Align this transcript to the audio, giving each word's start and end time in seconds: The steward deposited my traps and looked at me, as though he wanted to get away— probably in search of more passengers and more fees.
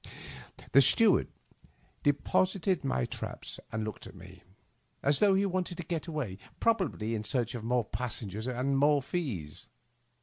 The 0.71 0.81
steward 0.81 1.27
deposited 2.01 2.83
my 2.83 3.05
traps 3.05 3.59
and 3.71 3.83
looked 3.83 4.07
at 4.07 4.15
me, 4.15 4.41
as 5.03 5.19
though 5.19 5.35
he 5.35 5.45
wanted 5.45 5.77
to 5.77 5.83
get 5.83 6.07
away— 6.07 6.39
probably 6.59 7.13
in 7.13 7.23
search 7.23 7.53
of 7.53 7.63
more 7.63 7.85
passengers 7.85 8.47
and 8.47 8.79
more 8.79 9.03
fees. 9.03 9.67